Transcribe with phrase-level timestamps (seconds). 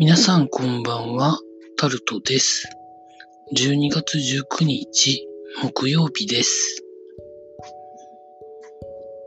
[0.00, 1.38] 皆さんこんばんは、
[1.76, 2.66] タルトです。
[3.54, 5.28] 12月19日、
[5.62, 6.82] 木曜日です。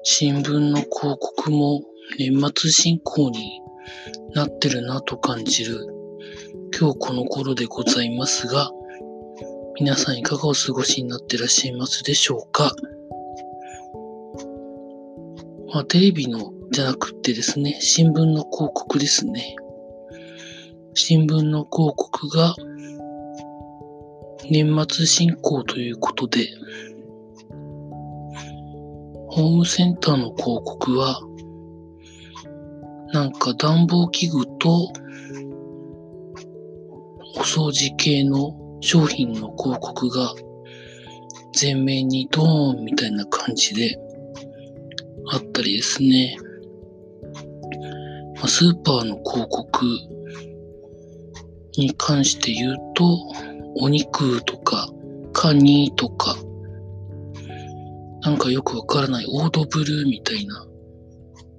[0.01, 1.83] 新聞の広告も
[2.17, 3.61] 年末進行に
[4.33, 5.77] なってるなと感じる
[6.75, 8.71] 今日この頃でございますが、
[9.79, 12.71] 皆さんいかがお過ごしになってらっしゃいますでしょうか？
[15.71, 19.55] まあ、テレビのじゃなくってですね、新聞の広告ですね。
[20.95, 22.55] 新聞の広告が
[24.49, 26.47] 年末進行ということで、
[29.29, 31.19] ホームセンターの広告は、
[33.11, 34.91] なんか暖房器具と
[37.35, 40.33] お掃除系の商品の広告が
[41.53, 43.97] 全面にドーンみたいな感じで
[45.31, 46.37] あったりですね。
[48.35, 50.12] まあスーパーの広告
[51.77, 53.03] に関して言うと、
[53.75, 54.89] お肉とか、
[55.33, 56.35] カニとか、
[58.21, 60.65] なんかよくわからないオードブルーみたいな、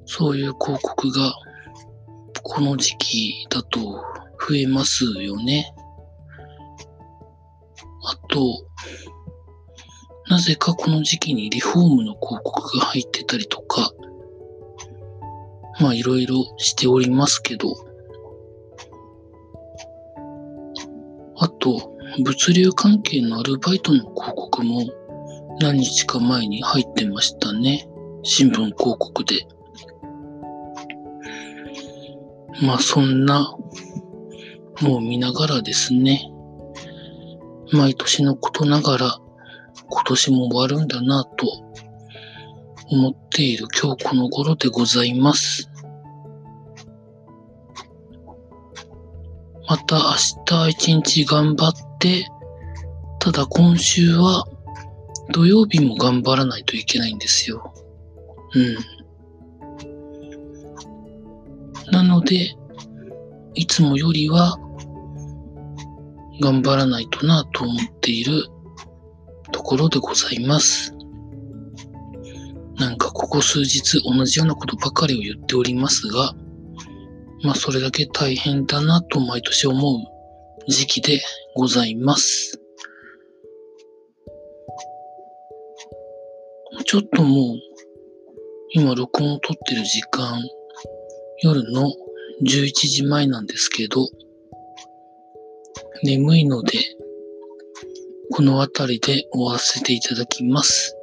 [0.06, 1.34] そういう広告が、
[2.42, 5.74] この時期だと増えますよね。
[8.04, 8.66] あと、
[10.28, 13.90] なぜかこの時期にリフォームの広告が入ってたりとか、
[15.80, 17.74] まあいろいろしておりますけど、
[21.44, 24.80] あと、物流関係のアルバイトの広告も
[25.60, 27.86] 何日か前に入ってましたね。
[28.22, 29.46] 新聞広告で。
[32.62, 33.54] まあそんな、
[34.80, 36.32] もう見ながらですね。
[37.72, 39.18] 毎年のことながら
[39.90, 41.46] 今年も終わるんだなと
[42.90, 45.73] 思っている今日この頃でございます。
[49.66, 52.26] また明日一日頑張って、
[53.18, 54.44] ただ今週は
[55.32, 57.72] 土曜日も頑張らないといけないんですよ。
[58.54, 58.60] う
[61.90, 61.92] ん。
[61.92, 62.54] なので、
[63.54, 64.58] いつもよりは
[66.40, 68.48] 頑張らないとなと思っている
[69.52, 70.94] ところでございます。
[72.76, 76.34] なんかここ数日同じようなことばかりを言っておりますが、
[77.44, 81.22] まあそれだけ大変だなと毎年思う時期で
[81.54, 82.58] ございます。
[86.86, 87.58] ちょっともう
[88.72, 90.40] 今録音を撮ってる時間
[91.42, 91.92] 夜の
[92.42, 94.08] 11時前なんですけど
[96.02, 96.78] 眠いので
[98.32, 100.96] この辺りで終わらせていただきます。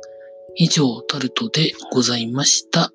[0.55, 2.91] 以上タルトでございました。